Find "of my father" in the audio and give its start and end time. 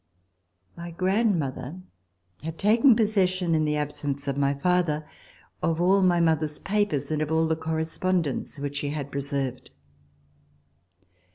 4.27-5.05